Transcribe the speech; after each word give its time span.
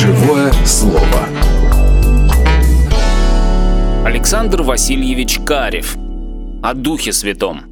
Живое 0.00 0.52
слово. 0.66 1.28
Александр 4.04 4.62
Васильевич 4.62 5.38
Карев. 5.46 5.96
О 6.64 6.74
Духе 6.74 7.12
Святом. 7.12 7.62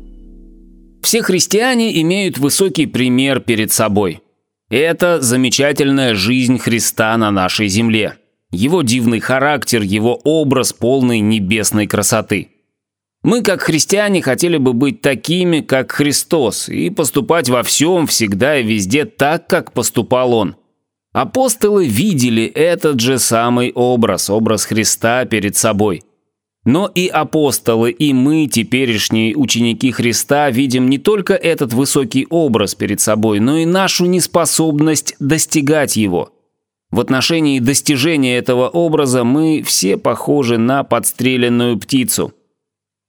Все 1.02 1.20
христиане 1.22 2.00
имеют 2.00 2.38
высокий 2.38 2.86
пример 2.86 3.40
перед 3.40 3.72
собой. 3.72 4.22
Это 4.70 5.20
замечательная 5.20 6.14
жизнь 6.14 6.58
Христа 6.58 7.16
на 7.16 7.32
нашей 7.32 7.66
земле. 7.66 8.18
Его 8.52 8.82
дивный 8.82 9.18
характер, 9.18 9.82
его 9.82 10.14
образ 10.22 10.72
полной 10.72 11.18
небесной 11.18 11.88
красоты. 11.88 12.50
Мы, 13.24 13.42
как 13.42 13.62
христиане, 13.62 14.22
хотели 14.22 14.58
бы 14.58 14.74
быть 14.74 15.00
такими, 15.00 15.60
как 15.60 15.90
Христос, 15.90 16.68
и 16.68 16.88
поступать 16.88 17.48
во 17.48 17.64
всем, 17.64 18.06
всегда 18.06 18.58
и 18.58 18.62
везде 18.62 19.06
так, 19.06 19.48
как 19.48 19.72
поступал 19.72 20.34
Он. 20.34 20.54
Апостолы 21.12 21.86
видели 21.86 22.44
этот 22.44 23.00
же 23.00 23.18
самый 23.18 23.70
образ, 23.72 24.30
образ 24.30 24.64
Христа 24.64 25.26
перед 25.26 25.56
собой. 25.56 26.02
Но 26.64 26.86
и 26.86 27.08
апостолы, 27.08 27.90
и 27.90 28.14
мы, 28.14 28.46
теперешние 28.46 29.36
ученики 29.36 29.90
Христа, 29.90 30.48
видим 30.50 30.88
не 30.88 30.96
только 30.98 31.34
этот 31.34 31.74
высокий 31.74 32.26
образ 32.30 32.74
перед 32.74 33.00
собой, 33.00 33.40
но 33.40 33.58
и 33.58 33.66
нашу 33.66 34.06
неспособность 34.06 35.16
достигать 35.18 35.96
его. 35.96 36.30
В 36.90 37.00
отношении 37.00 37.58
достижения 37.58 38.36
этого 38.36 38.68
образа 38.68 39.24
мы 39.24 39.62
все 39.66 39.96
похожи 39.96 40.56
на 40.56 40.82
подстреленную 40.84 41.78
птицу– 41.78 42.32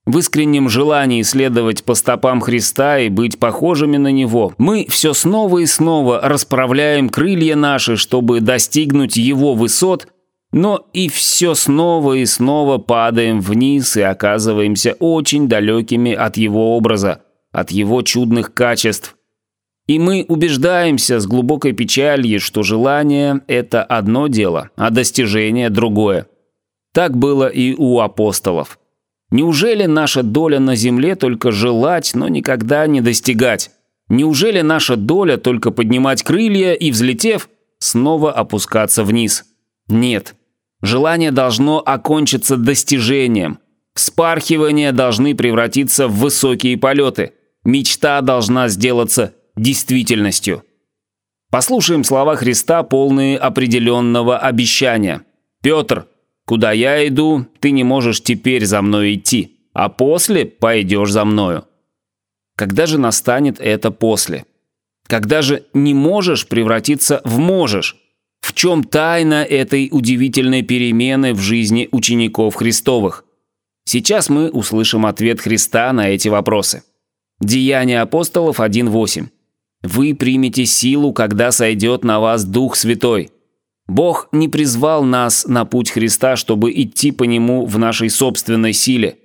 в 0.05 0.17
искреннем 0.17 0.67
желании 0.69 1.21
следовать 1.21 1.83
по 1.83 1.93
стопам 1.93 2.41
Христа 2.41 2.99
и 2.99 3.09
быть 3.09 3.39
похожими 3.39 3.97
на 3.97 4.11
Него, 4.11 4.53
мы 4.57 4.85
все 4.89 5.13
снова 5.13 5.59
и 5.59 5.65
снова 5.65 6.19
расправляем 6.21 7.09
крылья 7.09 7.55
наши, 7.55 7.95
чтобы 7.95 8.41
достигнуть 8.41 9.15
Его 9.15 9.53
высот, 9.53 10.07
но 10.51 10.85
и 10.93 11.07
все 11.07 11.55
снова 11.55 12.13
и 12.13 12.25
снова 12.25 12.77
падаем 12.77 13.39
вниз 13.39 13.95
и 13.97 14.01
оказываемся 14.01 14.95
очень 14.99 15.47
далекими 15.47 16.13
от 16.13 16.37
Его 16.37 16.75
образа, 16.75 17.21
от 17.51 17.71
Его 17.71 18.01
чудных 18.01 18.53
качеств. 18.53 19.15
И 19.87 19.99
мы 19.99 20.25
убеждаемся 20.27 21.19
с 21.19 21.27
глубокой 21.27 21.73
печалью, 21.73 22.39
что 22.39 22.63
желание– 22.63 23.41
это 23.47 23.83
одно 23.83 24.27
дело, 24.27 24.69
а 24.77 24.91
достижение– 24.91 25.69
другое. 25.71 26.27
Так 26.93 27.17
было 27.17 27.47
и 27.47 27.73
у 27.75 27.99
апостолов– 27.99 28.77
Неужели 29.33 29.85
наша 29.85 30.21
доля 30.21 30.59
на 30.59 30.75
земле 30.75 31.15
только 31.15 31.51
желать, 31.51 32.11
но 32.13 32.27
никогда 32.27 32.85
не 32.85 33.01
достигать? 33.01 33.71
Неужели 34.07 34.61
наша 34.61 34.95
доля 34.95 35.37
только 35.37 35.71
поднимать 35.71 36.21
крылья 36.21 36.73
и, 36.73 36.91
взлетев, 36.91 37.49
снова 37.79 38.31
опускаться 38.31 39.03
вниз? 39.03 39.45
Нет. 39.87 40.35
Желание 40.83 41.31
должно 41.31 41.81
окончиться 41.83 42.57
достижением. 42.57 43.57
Вспархивания 43.95 44.91
должны 44.91 45.33
превратиться 45.33 46.07
в 46.07 46.13
высокие 46.19 46.77
полеты. 46.77 47.33
Мечта 47.63 48.21
должна 48.21 48.67
сделаться 48.67 49.33
действительностью. 49.55 50.61
Послушаем 51.49 52.03
слова 52.03 52.35
Христа, 52.35 52.83
полные 52.83 53.39
определенного 53.39 54.37
обещания. 54.37 55.23
«Петр, 55.63 56.05
Куда 56.45 56.71
я 56.71 57.07
иду, 57.07 57.45
ты 57.59 57.71
не 57.71 57.83
можешь 57.83 58.21
теперь 58.21 58.65
за 58.65 58.81
мной 58.81 59.15
идти, 59.15 59.57
а 59.73 59.89
после 59.89 60.45
пойдешь 60.45 61.11
за 61.11 61.25
мною. 61.25 61.65
Когда 62.55 62.85
же 62.85 62.97
настанет 62.97 63.59
это 63.59 63.91
после? 63.91 64.45
Когда 65.07 65.41
же 65.41 65.65
не 65.73 65.93
можешь 65.93 66.47
превратиться 66.47 67.21
в 67.23 67.39
можешь? 67.39 67.97
В 68.41 68.53
чем 68.53 68.83
тайна 68.83 69.43
этой 69.43 69.89
удивительной 69.91 70.63
перемены 70.63 71.33
в 71.33 71.39
жизни 71.39 71.87
учеников 71.91 72.55
Христовых? 72.55 73.25
Сейчас 73.85 74.29
мы 74.29 74.49
услышим 74.49 75.05
ответ 75.05 75.41
Христа 75.41 75.91
на 75.93 76.09
эти 76.09 76.27
вопросы. 76.27 76.83
Деяния 77.39 78.01
апостолов 78.01 78.59
1.8. 78.59 79.27
«Вы 79.81 80.15
примете 80.15 80.65
силу, 80.65 81.11
когда 81.13 81.51
сойдет 81.51 82.03
на 82.03 82.19
вас 82.19 82.45
Дух 82.45 82.75
Святой, 82.77 83.31
Бог 83.87 84.29
не 84.31 84.47
призвал 84.47 85.03
нас 85.03 85.45
на 85.45 85.65
путь 85.65 85.91
Христа, 85.91 86.35
чтобы 86.35 86.71
идти 86.71 87.11
по 87.11 87.23
нему 87.23 87.65
в 87.65 87.77
нашей 87.77 88.09
собственной 88.09 88.73
силе. 88.73 89.17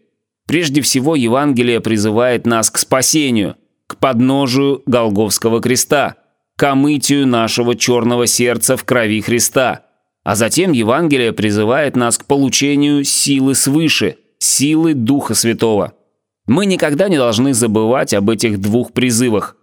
Прежде 0.47 0.81
всего, 0.81 1.15
Евангелие 1.15 1.81
призывает 1.81 2.47
нас 2.47 2.71
к 2.71 2.79
спасению, 2.79 3.57
к 3.87 3.97
подножию 3.97 4.83
Голговского 4.87 5.61
креста, 5.61 6.17
к 6.57 6.63
омытию 6.65 7.27
нашего 7.27 7.77
черного 7.77 8.27
сердца 8.27 8.77
в 8.77 8.85
крови 8.85 9.21
Христа. 9.21 9.85
А 10.25 10.35
затем 10.35 10.73
Евангелие 10.73 11.33
призывает 11.33 11.95
нас 11.95 12.19
к 12.19 12.25
получению 12.25 13.05
силы 13.05 13.55
свыше, 13.55 14.17
силы 14.39 14.95
Духа 14.95 15.35
Святого. 15.35 15.93
Мы 16.47 16.67
никогда 16.67 17.09
не 17.09 17.17
должны 17.17 17.55
забывать 17.55 18.13
об 18.13 18.29
этих 18.29 18.61
двух 18.61 18.93
призывах. 18.93 19.57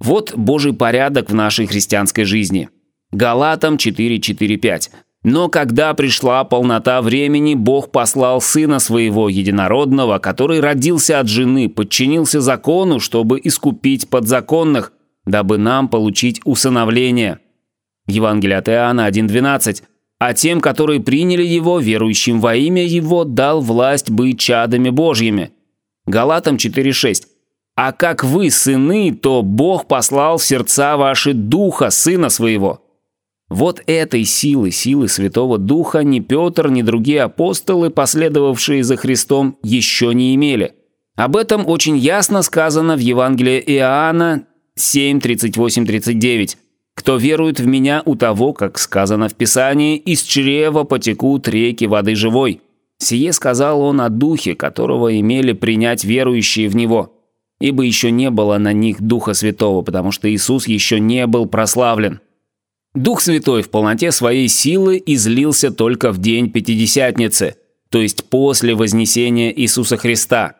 Вот 0.00 0.34
Божий 0.34 0.72
порядок 0.72 1.30
в 1.30 1.34
нашей 1.34 1.66
христианской 1.66 2.24
жизни– 2.24 2.68
Галатам 3.12 3.76
4.4.5. 3.76 4.90
Но 5.24 5.48
когда 5.48 5.94
пришла 5.94 6.44
полнота 6.44 7.02
времени, 7.02 7.54
Бог 7.54 7.90
послал 7.90 8.40
Сына 8.40 8.78
Своего 8.78 9.28
Единородного, 9.28 10.18
который 10.18 10.60
родился 10.60 11.18
от 11.18 11.28
жены, 11.28 11.68
подчинился 11.68 12.40
закону, 12.40 13.00
чтобы 13.00 13.40
искупить 13.42 14.08
подзаконных, 14.08 14.92
дабы 15.26 15.58
нам 15.58 15.88
получить 15.88 16.40
усыновление. 16.44 17.40
Евангелие 18.06 18.58
от 18.58 18.68
Иоанна 18.68 19.08
1.12. 19.08 19.82
А 20.20 20.34
тем, 20.34 20.60
которые 20.60 21.00
приняли 21.00 21.44
Его, 21.44 21.78
верующим 21.78 22.40
во 22.40 22.56
имя 22.56 22.84
Его, 22.84 23.24
дал 23.24 23.60
власть 23.60 24.10
быть 24.10 24.40
чадами 24.40 24.90
Божьими. 24.90 25.52
Галатам 26.06 26.56
4.6. 26.56 27.24
А 27.76 27.92
как 27.92 28.24
вы 28.24 28.50
сыны, 28.50 29.14
то 29.14 29.42
Бог 29.42 29.86
послал 29.86 30.38
в 30.38 30.44
сердца 30.44 30.96
ваши 30.96 31.34
Духа 31.34 31.90
Сына 31.90 32.28
Своего. 32.30 32.87
Вот 33.48 33.82
этой 33.86 34.24
силы, 34.24 34.70
силы 34.70 35.08
Святого 35.08 35.56
Духа 35.56 36.04
ни 36.04 36.20
Петр, 36.20 36.68
ни 36.68 36.82
другие 36.82 37.22
апостолы, 37.22 37.88
последовавшие 37.88 38.84
за 38.84 38.96
Христом, 38.96 39.56
еще 39.62 40.12
не 40.12 40.34
имели. 40.34 40.74
Об 41.16 41.36
этом 41.36 41.66
очень 41.66 41.96
ясно 41.96 42.42
сказано 42.42 42.96
в 42.96 43.00
Евангелии 43.00 43.62
Иоанна 43.66 44.44
7, 44.76 45.20
38, 45.20 45.86
39. 45.86 46.58
«Кто 46.94 47.16
верует 47.16 47.58
в 47.58 47.66
Меня, 47.66 48.02
у 48.04 48.16
того, 48.16 48.52
как 48.52 48.78
сказано 48.78 49.28
в 49.28 49.34
Писании, 49.34 49.96
из 49.96 50.22
чрева 50.22 50.84
потекут 50.84 51.48
реки 51.48 51.86
воды 51.86 52.14
живой». 52.14 52.60
Сие 52.98 53.32
сказал 53.32 53.80
он 53.80 54.00
о 54.00 54.08
Духе, 54.08 54.56
которого 54.56 55.18
имели 55.18 55.52
принять 55.52 56.04
верующие 56.04 56.68
в 56.68 56.76
Него. 56.76 57.14
Ибо 57.60 57.84
еще 57.84 58.10
не 58.10 58.30
было 58.30 58.58
на 58.58 58.72
них 58.72 59.00
Духа 59.00 59.34
Святого, 59.34 59.82
потому 59.82 60.10
что 60.12 60.32
Иисус 60.32 60.66
еще 60.66 61.00
не 61.00 61.26
был 61.26 61.46
прославлен. 61.46 62.20
Дух 62.94 63.20
Святой 63.20 63.62
в 63.62 63.70
полноте 63.70 64.10
своей 64.12 64.48
силы 64.48 65.02
излился 65.04 65.70
только 65.70 66.10
в 66.10 66.18
день 66.18 66.50
Пятидесятницы, 66.50 67.56
то 67.90 67.98
есть 68.00 68.24
после 68.24 68.74
вознесения 68.74 69.52
Иисуса 69.52 69.96
Христа. 69.96 70.54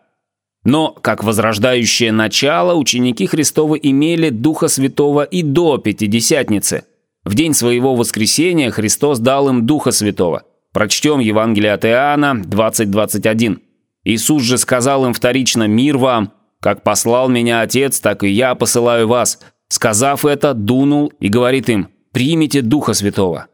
Но, 0.64 0.90
как 0.90 1.24
возрождающее 1.24 2.12
начало, 2.12 2.74
ученики 2.74 3.26
Христовы 3.26 3.80
имели 3.82 4.28
Духа 4.28 4.68
Святого 4.68 5.22
и 5.22 5.42
до 5.42 5.78
Пятидесятницы. 5.78 6.84
В 7.24 7.34
день 7.34 7.54
своего 7.54 7.94
воскресения 7.94 8.70
Христос 8.70 9.18
дал 9.18 9.48
им 9.48 9.66
Духа 9.66 9.90
Святого. 9.90 10.42
Прочтем 10.72 11.20
Евангелие 11.20 11.72
от 11.72 11.86
Иоанна 11.86 12.42
20.21. 12.44 13.58
Иисус 14.04 14.42
же 14.42 14.58
сказал 14.58 15.06
им 15.06 15.14
вторично 15.14 15.66
«Мир 15.66 15.96
вам! 15.96 16.32
Как 16.60 16.82
послал 16.82 17.28
меня 17.28 17.62
Отец, 17.62 18.00
так 18.00 18.22
и 18.22 18.28
я 18.28 18.54
посылаю 18.54 19.08
вас». 19.08 19.40
Сказав 19.68 20.24
это, 20.24 20.54
дунул 20.54 21.12
и 21.20 21.28
говорит 21.28 21.68
им– 21.68 21.88
примите 22.12 22.62
Духа 22.62 22.94
Святого. 22.94 23.48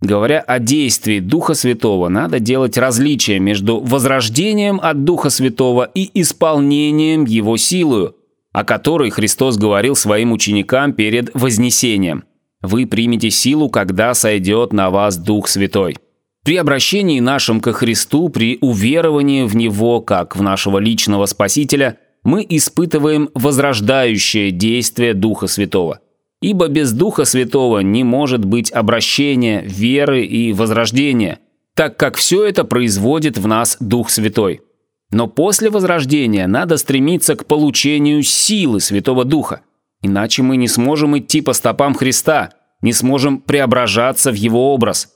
Говоря 0.00 0.40
о 0.40 0.58
действии 0.58 1.20
Духа 1.20 1.52
Святого, 1.54 2.08
надо 2.08 2.40
делать 2.40 2.78
различие 2.78 3.38
между 3.38 3.80
возрождением 3.80 4.80
от 4.82 5.04
Духа 5.04 5.28
Святого 5.28 5.90
и 5.94 6.10
исполнением 6.20 7.26
Его 7.26 7.58
силою, 7.58 8.16
о 8.52 8.64
которой 8.64 9.10
Христос 9.10 9.58
говорил 9.58 9.94
своим 9.94 10.32
ученикам 10.32 10.94
перед 10.94 11.30
Вознесением. 11.34 12.24
«Вы 12.62 12.86
примете 12.86 13.30
силу, 13.30 13.68
когда 13.68 14.14
сойдет 14.14 14.72
на 14.72 14.90
вас 14.90 15.16
Дух 15.18 15.48
Святой». 15.48 15.96
При 16.44 16.56
обращении 16.56 17.20
нашем 17.20 17.60
ко 17.60 17.74
Христу, 17.74 18.30
при 18.30 18.56
уверовании 18.62 19.44
в 19.44 19.54
Него, 19.54 20.00
как 20.00 20.36
в 20.36 20.42
нашего 20.42 20.78
личного 20.78 21.26
Спасителя, 21.26 21.98
мы 22.24 22.44
испытываем 22.48 23.28
возрождающее 23.34 24.50
действие 24.50 25.12
Духа 25.12 25.46
Святого– 25.46 26.00
Ибо 26.40 26.68
без 26.68 26.92
Духа 26.92 27.24
Святого 27.24 27.80
не 27.80 28.02
может 28.02 28.44
быть 28.44 28.72
обращения, 28.72 29.62
веры 29.62 30.24
и 30.24 30.52
возрождения, 30.52 31.38
так 31.74 31.98
как 31.98 32.16
все 32.16 32.44
это 32.44 32.64
производит 32.64 33.36
в 33.36 33.46
нас 33.46 33.76
Дух 33.80 34.10
Святой. 34.10 34.62
Но 35.10 35.26
после 35.26 35.70
возрождения 35.70 36.46
надо 36.46 36.76
стремиться 36.76 37.34
к 37.34 37.46
получению 37.46 38.22
силы 38.22 38.80
Святого 38.80 39.24
Духа, 39.24 39.62
иначе 40.02 40.42
мы 40.42 40.56
не 40.56 40.68
сможем 40.68 41.18
идти 41.18 41.42
по 41.42 41.52
стопам 41.52 41.94
Христа, 41.94 42.50
не 42.80 42.92
сможем 42.92 43.40
преображаться 43.40 44.30
в 44.30 44.34
Его 44.34 44.72
образ. 44.72 45.12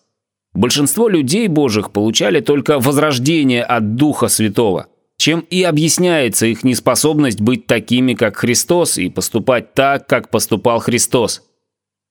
Большинство 0.52 1.08
людей 1.08 1.48
Божьих 1.48 1.90
получали 1.90 2.40
только 2.40 2.78
возрождение 2.78 3.62
от 3.64 3.96
Духа 3.96 4.28
Святого, 4.28 4.88
чем 5.24 5.40
и 5.48 5.62
объясняется 5.62 6.44
их 6.44 6.64
неспособность 6.64 7.40
быть 7.40 7.66
такими, 7.66 8.12
как 8.12 8.36
Христос, 8.36 8.98
и 8.98 9.08
поступать 9.08 9.72
так, 9.72 10.06
как 10.06 10.28
поступал 10.28 10.80
Христос. 10.80 11.40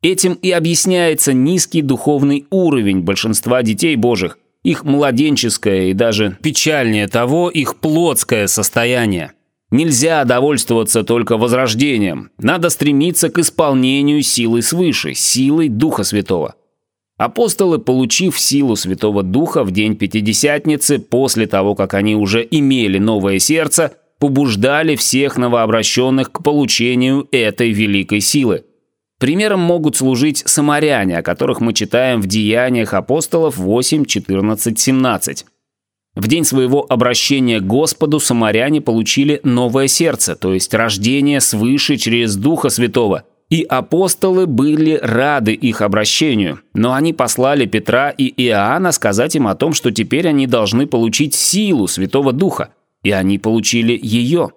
Этим 0.02 0.34
и 0.34 0.50
объясняется 0.50 1.32
низкий 1.32 1.84
духовный 1.84 2.48
уровень 2.50 3.02
большинства 3.02 3.62
детей 3.62 3.96
Божьих, 3.98 4.40
их 4.64 4.84
младенческое 4.84 5.92
и 5.92 5.94
даже 5.94 6.40
печальнее 6.42 7.08
того, 7.08 7.52
их 7.52 7.76
плотское 7.76 8.48
состояние. 8.48 9.34
Нельзя 9.70 10.24
довольствоваться 10.24 11.04
только 11.04 11.38
возрождением. 11.38 12.32
Надо 12.40 12.72
стремиться 12.72 13.30
к 13.30 13.38
исполнению 13.38 14.24
силы 14.24 14.64
свыше, 14.64 15.14
силой 15.14 15.70
Духа 15.70 16.04
Святого. 16.04 16.56
Апостолы, 17.18 17.78
получив 17.78 18.40
силу 18.40 18.76
Святого 18.76 19.22
Духа 19.22 19.64
в 19.64 19.72
день 19.72 19.96
Пятидесятницы, 19.96 20.98
после 20.98 21.46
того, 21.46 21.76
как 21.76 21.94
они 21.94 22.16
уже 22.16 22.48
имели 22.50 22.98
новое 22.98 23.40
сердце, 23.40 23.94
побуждали 24.20 24.96
всех 24.96 25.38
новообращенных 25.38 26.32
к 26.32 26.42
получению 26.44 27.28
этой 27.32 27.72
великой 27.72 28.20
силы. 28.20 28.66
Примером 29.20 29.60
могут 29.60 29.96
служить 29.96 30.44
самаряне, 30.46 31.20
о 31.20 31.24
которых 31.24 31.62
мы 31.62 31.74
читаем 31.74 32.20
в 32.20 32.26
Деяниях 32.26 32.94
апостолов 32.94 33.58
8, 33.58 34.06
14, 34.06 34.80
17. 34.80 35.46
В 36.16 36.28
день 36.28 36.44
своего 36.44 36.86
обращения 36.88 37.60
к 37.60 37.66
Господу 37.66 38.20
самаряне 38.20 38.82
получили 38.82 39.40
новое 39.44 39.88
сердце, 39.88 40.36
то 40.36 40.54
есть 40.54 40.74
рождение 40.74 41.42
свыше 41.42 41.98
через 41.98 42.36
Духа 42.36 42.70
Святого. 42.70 43.24
И 43.54 43.62
апостолы 43.62 44.48
были 44.48 45.00
рады 45.00 45.54
их 45.54 45.84
обращению, 45.84 46.62
но 46.74 46.94
они 46.94 47.14
послали 47.14 47.68
Петра 47.68 48.10
и 48.10 48.26
Иоанна 48.46 48.92
сказать 48.92 49.36
им 49.36 49.46
о 49.46 49.54
том, 49.54 49.76
что 49.76 49.92
теперь 49.92 50.28
они 50.28 50.48
должны 50.48 50.88
получить 50.88 51.36
силу 51.36 51.86
Святого 51.86 52.34
Духа, 52.34 52.74
и 53.04 53.12
они 53.12 53.38
получили 53.38 53.96
ее. 54.02 54.54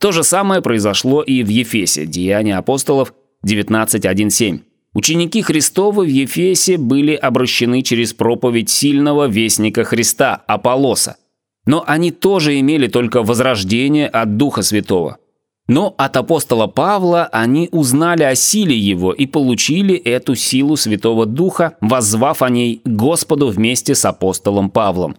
То 0.00 0.12
же 0.12 0.24
самое 0.24 0.62
произошло 0.62 1.20
и 1.20 1.42
в 1.42 1.48
Ефесе, 1.48 2.06
Деяния 2.06 2.56
апостолов 2.56 3.12
19.1.7. 3.46 4.60
Ученики 4.94 5.42
Христовы 5.42 6.06
в 6.06 6.08
Ефесе 6.08 6.78
были 6.78 7.12
обращены 7.12 7.82
через 7.82 8.14
проповедь 8.14 8.70
сильного 8.70 9.28
вестника 9.28 9.84
Христа, 9.84 10.42
Аполлоса. 10.46 11.18
Но 11.66 11.84
они 11.86 12.12
тоже 12.12 12.58
имели 12.58 12.86
только 12.86 13.22
возрождение 13.22 14.08
от 14.08 14.38
Духа 14.38 14.62
Святого. 14.62 15.18
Но 15.68 15.94
от 15.98 16.16
апостола 16.16 16.66
Павла 16.66 17.26
они 17.26 17.68
узнали 17.72 18.22
о 18.22 18.34
силе 18.34 18.76
его 18.76 19.12
и 19.12 19.26
получили 19.26 19.94
эту 19.94 20.34
силу 20.34 20.76
Святого 20.76 21.26
Духа, 21.26 21.76
воззвав 21.80 22.42
о 22.42 22.48
ней 22.48 22.80
Господу 22.84 23.48
вместе 23.48 23.94
с 23.94 24.04
апостолом 24.04 24.70
Павлом. 24.70 25.16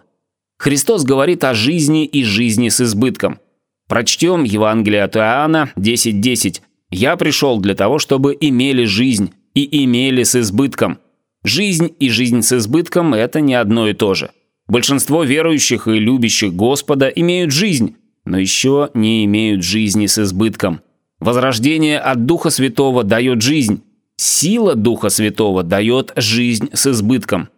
Христос 0.57 1.03
говорит 1.03 1.43
о 1.43 1.53
жизни 1.53 2.05
и 2.05 2.23
жизни 2.23 2.69
с 2.69 2.81
избытком. 2.81 3.39
Прочтем 3.87 4.43
Евангелие 4.43 5.03
от 5.03 5.15
Иоанна 5.15 5.71
10.10. 5.77 6.11
10. 6.13 6.61
«Я 6.91 7.15
пришел 7.15 7.59
для 7.59 7.75
того, 7.75 7.99
чтобы 7.99 8.35
имели 8.39 8.85
жизнь, 8.85 9.31
и 9.53 9.83
имели 9.83 10.23
с 10.23 10.35
избытком. 10.35 10.99
Жизнь 11.43 11.93
и 11.99 12.09
жизнь 12.09 12.41
с 12.41 12.53
избытком– 12.53 13.13
это 13.15 13.41
не 13.41 13.55
одно 13.55 13.87
и 13.87 13.93
то 13.93 14.13
же. 14.13 14.31
Большинство 14.67 15.23
верующих 15.23 15.87
и 15.87 15.99
любящих 15.99 16.53
Господа 16.53 17.07
имеют 17.07 17.51
жизнь, 17.51 17.95
но 18.29 18.37
еще 18.37 18.91
не 18.93 19.25
имеют 19.25 19.63
жизни 19.63 20.05
с 20.05 20.19
избытком. 20.19 20.81
Возрождение 21.19 21.99
от 21.99 22.25
Духа 22.25 22.51
Святого 22.51 23.03
дает 23.03 23.41
жизнь. 23.41 23.81
Сила 24.17 24.75
Духа 24.75 25.09
Святого 25.09 25.63
дает 25.63 26.13
жизнь 26.15 26.69
с 26.71 26.87
избытком. 26.87 27.49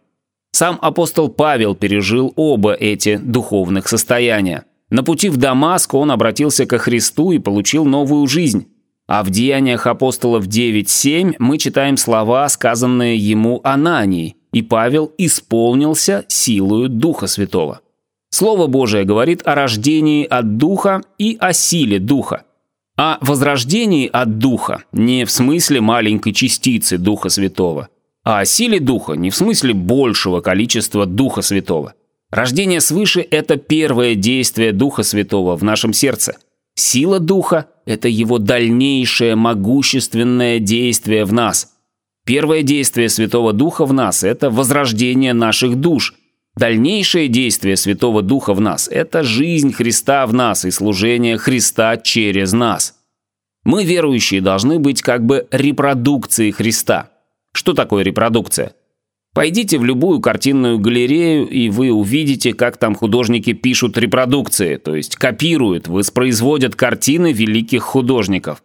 Сам 0.52 0.78
апостол 0.80 1.28
Павел 1.28 1.74
пережил 1.74 2.32
оба 2.36 2.72
эти 2.72 3.16
духовных 3.16 3.86
состояния. 3.86 4.64
На 4.90 5.02
пути 5.02 5.28
в 5.28 5.36
Дамаск 5.36 5.94
он 5.94 6.10
обратился 6.10 6.66
ко 6.66 6.78
Христу 6.78 7.32
и 7.32 7.38
получил 7.38 7.84
новую 7.84 8.26
жизнь. 8.26 8.66
А 9.06 9.22
в 9.22 9.30
Деяниях 9.30 9.86
апостолов 9.86 10.46
9.7 10.46 11.36
мы 11.38 11.58
читаем 11.58 11.96
слова, 11.96 12.48
сказанные 12.48 13.16
ему 13.16 13.60
Анании, 13.62 14.36
и 14.52 14.62
Павел 14.62 15.12
исполнился 15.18 16.24
силою 16.28 16.88
Духа 16.88 17.26
Святого. 17.26 17.80
Слово 18.32 18.66
Божие 18.66 19.04
говорит 19.04 19.42
о 19.46 19.54
рождении 19.54 20.24
от 20.24 20.56
Духа 20.56 21.02
и 21.18 21.36
о 21.38 21.52
силе 21.52 22.00
Духа. 22.00 22.42
О 22.96 23.18
возрождении 23.20 24.10
от 24.12 24.38
Духа 24.38 24.82
не 24.90 25.24
в 25.24 25.30
смысле 25.30 25.80
маленькой 25.80 26.32
частицы 26.32 26.98
Духа 26.98 27.28
Святого, 27.28 27.88
а 28.24 28.40
о 28.40 28.44
силе 28.44 28.80
Духа 28.80 29.12
не 29.12 29.30
в 29.30 29.36
смысле 29.36 29.74
большего 29.74 30.40
количества 30.40 31.06
Духа 31.06 31.42
Святого. 31.42 31.94
Рождение 32.30 32.80
свыше– 32.80 33.20
это 33.30 33.56
первое 33.56 34.16
действие 34.16 34.72
Духа 34.72 35.04
Святого 35.04 35.54
в 35.56 35.62
нашем 35.62 35.92
сердце– 35.92 36.36
Сила 36.74 37.20
Духа– 37.20 37.66
это 37.86 38.08
его 38.08 38.38
дальнейшее 38.38 39.36
могущественное 39.36 40.58
действие 40.58 41.24
в 41.24 41.32
нас. 41.32 41.72
Первое 42.24 42.62
действие 42.62 43.08
Святого 43.08 43.52
Духа 43.52 43.84
в 43.84 43.92
нас– 43.92 44.22
это 44.24 44.50
возрождение 44.50 45.34
наших 45.34 45.76
душ. 45.76 46.14
Дальнейшее 46.56 47.28
действие 47.28 47.76
Святого 47.76 48.22
Духа 48.22 48.52
в 48.52 48.60
нас– 48.60 48.88
это 48.90 49.22
жизнь 49.22 49.72
Христа 49.72 50.26
в 50.26 50.34
нас 50.34 50.64
и 50.64 50.70
служение 50.70 51.38
Христа 51.38 51.96
через 51.96 52.52
нас. 52.52 52.94
Мы, 53.64 53.84
верующие, 53.84 54.40
должны 54.40 54.78
быть 54.78 55.02
как 55.02 55.24
бы 55.24 55.46
репродукцией 55.50 56.52
Христа. 56.52 57.10
Что 57.54 57.72
такое 57.72 58.02
репродукция? 58.02 58.74
Пойдите 59.34 59.78
в 59.78 59.84
любую 59.84 60.20
картинную 60.20 60.78
галерею, 60.78 61.48
и 61.48 61.70
вы 61.70 61.90
увидите, 61.90 62.52
как 62.52 62.76
там 62.76 62.94
художники 62.94 63.54
пишут 63.54 63.96
репродукции, 63.96 64.76
то 64.76 64.94
есть 64.94 65.16
копируют, 65.16 65.88
воспроизводят 65.88 66.76
картины 66.76 67.32
великих 67.32 67.82
художников. 67.82 68.62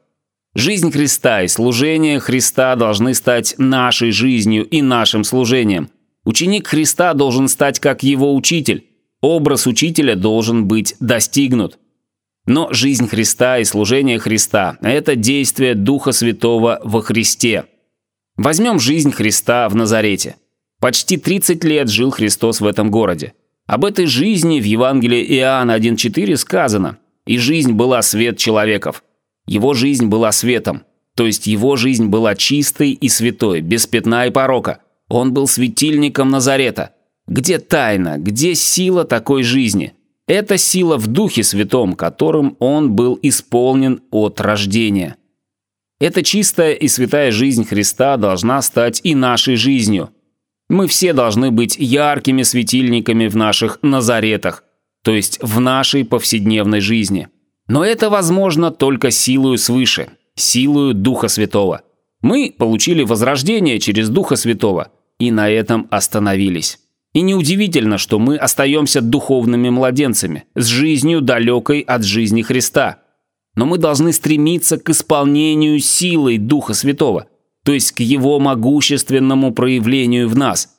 Жизнь 0.56 0.92
Христа 0.92 1.44
и 1.44 1.48
служение 1.48 2.20
Христа 2.20 2.76
должны 2.76 3.14
стать 3.14 3.56
нашей 3.58 4.12
жизнью 4.12 4.66
и 4.66 4.82
нашим 4.82 5.24
служением. 5.24 5.90
Ученик 6.28 6.68
Христа 6.68 7.14
должен 7.14 7.48
стать 7.48 7.80
как 7.80 8.04
его 8.04 8.36
учитель. 8.36 8.86
Образ 9.22 9.66
учителя 9.66 10.16
должен 10.16 10.68
быть 10.68 10.96
достигнут. 11.00 11.80
Но 12.46 12.72
жизнь 12.72 13.08
Христа 13.08 13.58
и 13.58 13.64
служение 13.64 14.20
Христа– 14.20 14.78
это 14.82 15.16
действие 15.16 15.74
Духа 15.74 16.12
Святого 16.12 16.80
во 16.84 17.02
Христе. 17.02 17.66
Возьмем 18.36 18.80
жизнь 18.80 19.12
Христа 19.12 19.68
в 19.70 19.76
Назарете– 19.76 20.36
Почти 20.80 21.18
30 21.18 21.64
лет 21.64 21.90
жил 21.90 22.12
Христос 22.12 22.62
в 22.62 22.68
этом 22.68 22.92
городе. 22.92 23.34
Об 23.66 23.84
этой 23.84 24.06
жизни 24.06 24.60
в 24.60 24.64
Евангелии 24.64 25.24
Иоанна 25.40 25.76
1.4 25.76 26.36
сказано 26.38 27.00
«И 27.26 27.40
жизнь 27.40 27.74
была 27.74 28.04
свет 28.04 28.38
человеков». 28.38 29.04
Его 29.48 29.74
жизнь 29.74 30.06
была 30.06 30.32
светом, 30.32 30.84
то 31.16 31.26
есть 31.26 31.48
его 31.48 31.78
жизнь 31.78 32.08
была 32.08 32.36
чистой 32.36 32.92
и 32.92 33.10
святой, 33.10 33.62
без 33.62 33.88
пятна 33.88 34.28
и 34.28 34.30
порока. 34.30 34.82
Он 35.10 35.34
был 35.34 35.48
светильником 35.48 36.30
Назарета. 36.30 36.94
Где 37.28 37.60
тайна, 37.60 38.18
где 38.18 38.56
сила 38.56 39.04
такой 39.06 39.44
жизни? 39.44 39.94
Это 40.28 40.58
сила 40.58 40.98
в 40.98 41.08
Духе 41.08 41.44
Святом, 41.44 41.94
которым 41.94 42.58
он 42.60 42.94
был 42.94 43.18
исполнен 43.22 44.02
от 44.12 44.42
рождения. 44.42 45.16
Эта 46.00 46.24
чистая 46.24 46.74
и 46.74 46.88
святая 46.88 47.32
жизнь 47.32 47.66
Христа 47.66 48.18
должна 48.18 48.62
стать 48.62 49.02
и 49.04 49.16
нашей 49.16 49.56
жизнью– 49.56 50.12
мы 50.70 50.88
все 50.88 51.14
должны 51.14 51.52
быть 51.52 51.78
яркими 51.80 52.44
светильниками 52.44 53.28
в 53.28 53.36
наших 53.36 53.80
Назаретах, 53.82 54.64
то 55.02 55.14
есть 55.14 55.40
в 55.42 55.60
нашей 55.60 56.04
повседневной 56.04 56.82
жизни. 56.82 57.30
Но 57.68 57.86
это 57.86 58.10
возможно 58.10 58.72
только 58.72 59.12
силою 59.12 59.58
свыше, 59.58 60.10
силою 60.36 60.94
Духа 60.94 61.30
Святого. 61.30 61.82
Мы 62.22 62.54
получили 62.58 63.04
возрождение 63.04 63.80
через 63.80 64.10
Духа 64.10 64.36
Святого 64.36 64.92
и 65.20 65.32
на 65.32 65.50
этом 65.50 65.88
остановились. 65.92 66.80
И 67.14 67.22
неудивительно, 67.22 67.98
что 67.98 68.20
мы 68.20 68.38
остаемся 68.38 69.02
духовными 69.02 69.70
младенцами, 69.70 70.46
с 70.56 70.66
жизнью 70.66 71.22
далекой 71.22 71.80
от 71.82 72.04
жизни 72.04 72.42
Христа. 72.42 73.00
Но 73.56 73.66
мы 73.66 73.78
должны 73.78 74.14
стремиться 74.14 74.78
к 74.78 74.90
исполнению 74.90 75.80
силой 75.80 76.38
Духа 76.38 76.74
Святого– 76.74 77.28
то 77.68 77.74
есть 77.74 77.92
к 77.92 78.00
его 78.00 78.40
могущественному 78.40 79.54
проявлению 79.54 80.30
в 80.30 80.38
нас. 80.38 80.78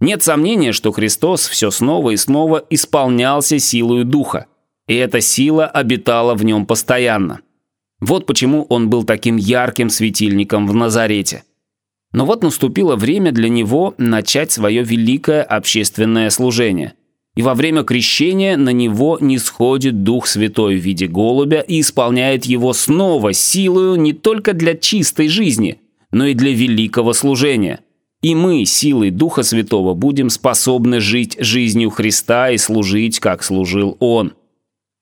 Нет 0.00 0.22
сомнения, 0.22 0.72
что 0.72 0.90
Христос 0.90 1.46
все 1.46 1.70
снова 1.70 2.12
и 2.12 2.16
снова 2.16 2.64
исполнялся 2.70 3.58
силою 3.58 4.06
Духа, 4.06 4.46
и 4.88 4.94
эта 4.94 5.20
сила 5.20 5.66
обитала 5.66 6.34
в 6.34 6.42
нем 6.42 6.64
постоянно. 6.64 7.40
Вот 8.00 8.24
почему 8.24 8.64
он 8.70 8.88
был 8.88 9.04
таким 9.04 9.36
ярким 9.36 9.90
светильником 9.90 10.66
в 10.66 10.72
Назарете. 10.72 11.44
Но 12.12 12.26
вот 12.26 12.42
наступило 12.42 12.96
время 12.96 13.32
для 13.32 13.48
него 13.48 13.94
начать 13.98 14.52
свое 14.52 14.82
великое 14.82 15.42
общественное 15.42 16.30
служение. 16.30 16.94
И 17.34 17.42
во 17.42 17.54
время 17.54 17.82
крещения 17.82 18.56
на 18.56 18.70
него 18.70 19.18
не 19.20 19.38
сходит 19.38 20.02
Дух 20.02 20.26
Святой 20.26 20.76
в 20.76 20.82
виде 20.82 21.06
голубя 21.06 21.60
и 21.60 21.80
исполняет 21.80 22.44
его 22.44 22.74
снова 22.74 23.32
силою 23.32 23.96
не 23.96 24.12
только 24.12 24.52
для 24.52 24.74
чистой 24.74 25.28
жизни– 25.28 25.78
но 26.12 26.26
и 26.26 26.34
для 26.34 26.52
великого 26.52 27.14
служения. 27.14 27.80
И 28.20 28.36
мы, 28.36 28.64
силой 28.64 29.10
Духа 29.10 29.42
Святого, 29.42 29.94
будем 29.94 30.30
способны 30.30 31.00
жить 31.00 31.36
жизнью 31.40 31.90
Христа 31.90 32.50
и 32.50 32.58
служить, 32.58 33.18
как 33.18 33.42
служил 33.42 33.96
Он. 33.98 34.34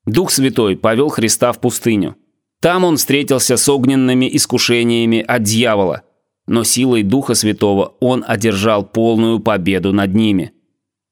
Дух 0.07 0.31
Святой 0.31 0.77
повел 0.77 1.09
Христа 1.09 1.53
в 1.53 1.61
пустыню. 1.61 2.17
Там 2.61 2.85
он 2.85 2.97
встретился 2.97 3.57
с 3.57 3.69
огненными 3.69 4.29
искушениями 4.35 5.21
от 5.27 5.43
дьявола, 5.43 6.03
но 6.51 6.65
силой 6.65 7.05
Духа 7.05 7.35
Святого 7.35 7.95
он 8.01 8.25
одержал 8.27 8.85
полную 8.85 9.39
победу 9.39 9.93
над 9.93 10.17
ними. 10.17 10.51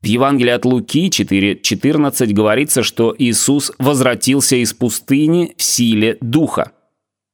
В 0.03 0.07
Евангелии 0.07 0.51
от 0.51 0.65
Луки 0.65 1.09
4.14 1.09 2.33
говорится, 2.33 2.83
что 2.83 3.15
Иисус 3.17 3.71
возвратился 3.79 4.57
из 4.57 4.75
пустыни 4.75 5.55
в 5.57 5.63
силе 5.63 6.19
Духа. 6.21 6.73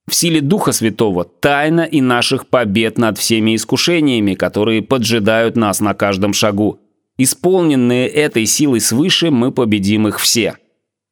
В 0.06 0.14
силе 0.14 0.42
Духа 0.42 0.72
Святого 0.72 1.24
тайна 1.24 1.80
и 1.80 2.02
наших 2.02 2.48
побед 2.48 2.98
над 2.98 3.16
всеми 3.16 3.56
искушениями, 3.56 4.34
которые 4.34 4.82
поджидают 4.82 5.56
нас 5.56 5.80
на 5.80 5.94
каждом 5.94 6.34
шагу. 6.34 6.80
Исполненные 7.16 8.06
этой 8.06 8.44
силой 8.44 8.80
свыше, 8.80 9.30
мы 9.30 9.50
победим 9.50 10.08
их 10.08 10.20
все. 10.20 10.58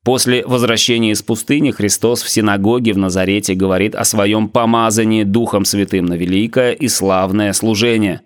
После 0.04 0.44
возвращения 0.44 1.12
из 1.12 1.23
пустыни 1.23 1.71
Христос 1.71 2.23
в 2.23 2.28
синагоге 2.28 2.92
в 2.92 2.99
Назарете 2.99 3.54
говорит 3.54 3.94
о 3.94 4.04
своем 4.04 4.49
помазании 4.49 5.23
Духом 5.23 5.64
Святым 5.64 6.06
на 6.06 6.14
великое 6.14 6.73
и 6.73 6.88
славное 6.88 7.52
служение. 7.52 8.23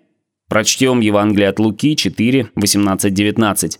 Прочтем 0.49 1.01
Евангелие 1.01 1.49
от 1.49 1.59
Луки 1.59 1.95
4, 1.95 2.49
18-19. 2.55 3.77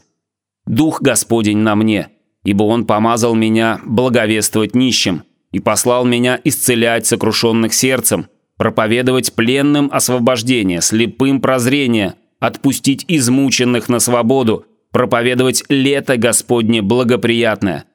«Дух 0.67 1.01
Господень 1.01 1.57
на 1.57 1.75
мне, 1.75 2.09
ибо 2.43 2.63
Он 2.63 2.85
помазал 2.85 3.33
меня 3.33 3.79
благовествовать 3.83 4.75
нищим, 4.75 5.23
и 5.51 5.59
послал 5.59 6.05
меня 6.05 6.39
исцелять 6.43 7.07
сокрушенных 7.07 7.73
сердцем, 7.73 8.27
проповедовать 8.57 9.33
пленным 9.33 9.89
освобождение, 9.91 10.81
слепым 10.81 11.41
прозрение, 11.41 12.13
отпустить 12.39 13.05
измученных 13.07 13.89
на 13.89 13.99
свободу, 13.99 14.65
проповедовать 14.91 15.63
лето 15.69 16.17
Господне 16.17 16.81
благоприятное. 16.81 17.85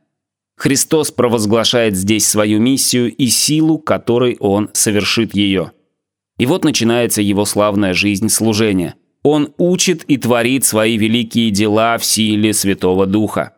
Христос 0.62 1.11
провозглашает 1.11 1.97
здесь 1.97 2.25
свою 2.28 2.61
миссию 2.61 3.12
и 3.12 3.26
силу, 3.26 3.81
которой 3.81 4.37
Он 4.38 4.71
совершит 4.75 5.35
ее. 5.35 5.73
И 6.38 6.47
вот 6.47 6.62
начинается 6.62 7.21
его 7.21 7.45
славная 7.47 7.95
жизнь 7.95 8.28
служения. 8.28 8.95
Он 9.25 9.52
учит 9.59 10.04
и 10.04 10.19
творит 10.19 10.64
свои 10.64 10.97
великие 10.97 11.50
дела 11.50 11.99
в 11.99 12.04
силе 12.04 12.54
Святого 12.54 13.07
Духа. 13.07 13.54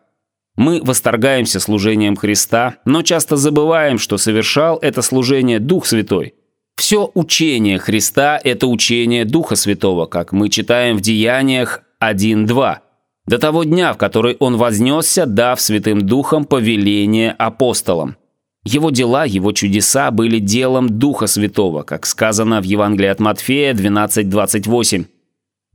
Мы 0.57 0.81
восторгаемся 0.81 1.59
служением 1.59 2.15
Христа, 2.15 2.77
но 2.85 3.03
часто 3.03 3.35
забываем, 3.35 3.99
что 3.99 4.17
совершал 4.17 4.79
это 4.81 5.03
служение 5.03 5.59
Дух 5.59 5.85
Святой. 5.85 6.33
Все 6.75 7.11
учение 7.13 7.77
Христа– 7.77 8.41
это 8.43 8.65
учение 8.65 9.25
Духа 9.25 9.55
Святого, 9.55 10.07
как 10.07 10.31
мы 10.31 10.49
читаем 10.49 10.97
в 10.97 11.01
Деяниях 11.01 11.83
1.2 12.01 12.79
до 13.27 13.39
того 13.39 13.63
дня, 13.63 13.93
в 13.93 13.97
который 13.97 14.35
он 14.39 14.57
вознесся, 14.57 15.25
дав 15.25 15.59
Святым 15.59 16.01
Духом 16.01 16.45
повеление 16.45 17.31
апостолам. 17.31 18.17
Его 18.63 18.89
дела, 18.89 19.25
его 19.25 19.51
чудеса 19.51 20.09
были 20.11 20.39
делом 20.39 20.89
Духа 20.89 21.27
Святого, 21.27 21.83
как 21.83 22.05
сказано 22.05 22.61
в 22.61 22.63
Евангелии 22.63 23.09
от 23.09 23.19
Матфея 23.19 23.73
12.28. 23.73 25.05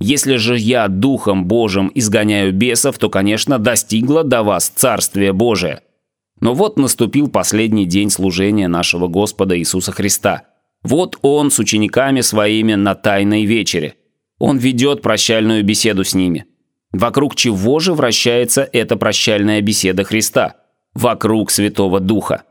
«Если 0.01 0.37
же 0.37 0.57
я 0.59 0.89
Духом 0.89 1.45
Божьим 1.45 1.93
изгоняю 1.95 2.53
бесов, 2.53 2.99
то, 2.99 3.09
конечно, 3.09 3.59
достигло 3.59 4.25
до 4.25 4.43
вас 4.43 4.69
Царствие 4.69 5.33
Божие». 5.33 5.83
Но 6.41 6.55
вот 6.55 6.79
наступил 6.79 7.29
последний 7.29 7.85
день 7.85 8.11
служения 8.11 8.67
нашего 8.67 9.09
Господа 9.09 9.59
Иисуса 9.59 9.93
Христа. 9.93 10.45
Вот 10.83 11.19
Он 11.21 11.51
с 11.51 11.59
учениками 11.59 12.23
своими 12.23 12.75
на 12.75 12.95
Тайной 12.95 13.45
вечере. 13.45 13.95
Он 14.39 14.57
ведет 14.57 15.03
прощальную 15.03 15.63
беседу 15.63 16.03
с 16.03 16.15
ними. 16.15 16.47
Вокруг 16.93 17.37
чего 17.37 17.79
же 17.79 17.95
вращается 17.95 18.69
эта 18.73 18.97
прощальная 18.97 19.61
беседа 19.61 20.05
Христа? 20.05 20.57
Вокруг 20.95 21.51
Святого 21.51 22.01
Духа. 22.01 22.43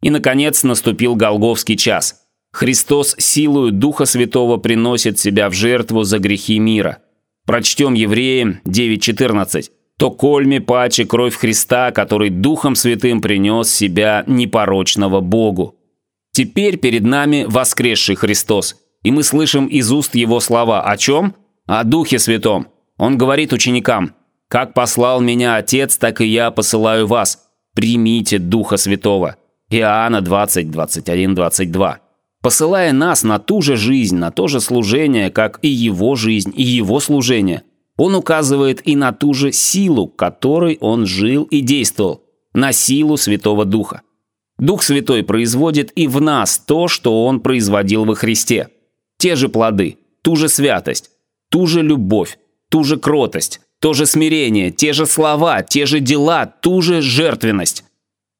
И, 0.00 0.10
наконец, 0.10 0.62
наступил 0.62 1.16
Голговский 1.16 1.76
час. 1.76 2.22
Христос 2.52 3.14
силою 3.18 3.72
Духа 3.72 4.04
Святого 4.04 4.58
приносит 4.58 5.18
себя 5.18 5.50
в 5.50 5.54
жертву 5.54 6.04
за 6.04 6.18
грехи 6.18 6.58
мира. 6.58 6.98
Прочтем 7.46 7.94
Евреям 7.94 8.60
9.14. 8.64 9.70
«То 9.98 10.10
кольми 10.10 10.58
паче 10.58 11.04
кровь 11.04 11.36
Христа, 11.36 11.92
который 11.92 12.30
Духом 12.30 12.74
Святым 12.74 13.20
принес 13.20 13.70
себя 13.70 14.24
непорочного 14.26 15.20
Богу». 15.20 15.76
Теперь 16.32 16.78
перед 16.78 17.04
нами 17.04 17.44
воскресший 17.46 18.16
Христос, 18.16 18.76
и 19.04 19.12
мы 19.12 19.22
слышим 19.22 19.66
из 19.66 19.92
уст 19.92 20.16
Его 20.16 20.40
слова 20.40 20.82
о 20.82 20.96
чем? 20.96 21.36
О 21.66 21.84
Духе 21.84 22.18
Святом. 22.18 22.66
Он 22.96 23.18
говорит 23.18 23.52
ученикам, 23.52 24.14
«Как 24.48 24.74
послал 24.74 25.20
меня 25.20 25.56
Отец, 25.56 25.96
так 25.96 26.20
и 26.20 26.26
я 26.26 26.50
посылаю 26.50 27.06
вас. 27.06 27.48
Примите 27.74 28.38
Духа 28.38 28.76
Святого». 28.76 29.36
Иоанна 29.70 30.20
20, 30.20 30.70
21, 30.70 31.34
22. 31.34 32.00
Посылая 32.42 32.92
нас 32.92 33.22
на 33.22 33.38
ту 33.38 33.62
же 33.62 33.76
жизнь, 33.76 34.16
на 34.16 34.30
то 34.30 34.46
же 34.46 34.60
служение, 34.60 35.30
как 35.30 35.58
и 35.62 35.68
его 35.68 36.14
жизнь, 36.14 36.52
и 36.54 36.62
его 36.62 37.00
служение, 37.00 37.62
он 37.96 38.14
указывает 38.14 38.86
и 38.86 38.96
на 38.96 39.12
ту 39.12 39.34
же 39.34 39.50
силу, 39.50 40.08
которой 40.08 40.76
он 40.80 41.06
жил 41.06 41.44
и 41.44 41.60
действовал, 41.60 42.22
на 42.52 42.72
силу 42.72 43.16
Святого 43.16 43.64
Духа. 43.64 44.02
Дух 44.58 44.82
Святой 44.82 45.22
производит 45.22 45.90
и 45.96 46.06
в 46.06 46.20
нас 46.20 46.58
то, 46.58 46.86
что 46.86 47.24
он 47.24 47.40
производил 47.40 48.04
во 48.04 48.14
Христе. 48.14 48.68
Те 49.18 49.36
же 49.36 49.48
плоды, 49.48 49.98
ту 50.22 50.36
же 50.36 50.48
святость, 50.48 51.10
ту 51.50 51.66
же 51.66 51.82
любовь, 51.82 52.38
ту 52.70 52.84
же 52.84 52.96
кротость, 52.96 53.60
то 53.80 53.92
же 53.92 54.06
смирение, 54.06 54.70
те 54.70 54.92
же 54.92 55.06
слова, 55.06 55.62
те 55.62 55.86
же 55.86 56.00
дела, 56.00 56.46
ту 56.46 56.80
же 56.82 57.00
жертвенность. 57.02 57.84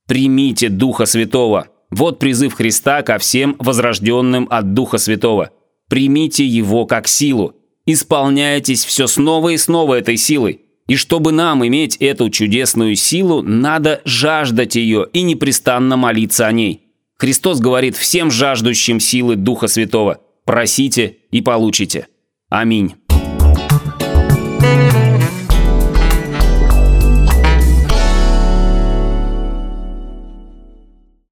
Примите 0.06 0.68
Духа 0.68 1.06
Святого. 1.06 1.68
Вот 1.90 2.18
призыв 2.18 2.54
Христа 2.54 3.02
ко 3.02 3.18
всем 3.18 3.56
возрожденным 3.58 4.46
от 4.50 4.74
Духа 4.74 4.98
Святого. 4.98 5.50
Примите 5.88 6.44
Его 6.44 6.86
как 6.86 7.08
силу. 7.08 7.54
Исполняйтесь 7.86 8.84
все 8.84 9.06
снова 9.06 9.50
и 9.50 9.56
снова 9.56 9.94
этой 9.94 10.16
силой. 10.16 10.62
И 10.88 10.96
чтобы 10.96 11.32
нам 11.32 11.66
иметь 11.66 11.96
эту 11.96 12.28
чудесную 12.30 12.96
силу, 12.96 13.42
надо 13.42 14.02
жаждать 14.04 14.76
ее 14.76 15.06
и 15.12 15.22
непрестанно 15.22 15.96
молиться 15.96 16.46
о 16.46 16.52
ней. 16.52 16.82
Христос 17.16 17.60
говорит 17.60 17.96
всем 17.96 18.30
жаждущим 18.30 19.00
силы 19.00 19.36
Духа 19.36 19.66
Святого, 19.66 20.20
просите 20.44 21.18
и 21.30 21.40
получите. 21.40 22.08
Аминь. 22.50 22.94
Thank 24.64 25.08
you. 25.08 25.13